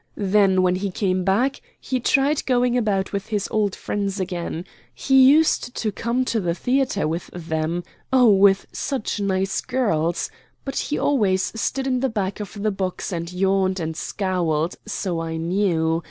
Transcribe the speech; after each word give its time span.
Then 0.17 0.63
when 0.63 0.77
he 0.77 0.89
came 0.89 1.23
back, 1.23 1.61
he 1.79 1.99
tried 1.99 2.47
going 2.47 2.75
about 2.75 3.13
with 3.13 3.27
his 3.27 3.47
old 3.51 3.75
friends 3.75 4.19
again. 4.19 4.65
He 4.95 5.29
used 5.29 5.75
to 5.75 5.91
come 5.91 6.25
to 6.25 6.39
the 6.39 6.55
theatre 6.55 7.07
with 7.07 7.27
them 7.27 7.83
oh, 8.11 8.29
with 8.31 8.65
such 8.71 9.19
nice 9.19 9.61
girls 9.61 10.31
but 10.65 10.77
he 10.77 10.97
always 10.97 11.51
stood 11.53 11.85
in 11.85 11.99
the 11.99 12.09
back 12.09 12.39
of 12.39 12.63
the 12.63 12.71
box 12.71 13.11
and 13.13 13.31
yawned 13.31 13.79
and 13.79 13.95
scowled 13.95 14.75
so 14.87 15.21
I 15.21 15.37
knew. 15.37 15.99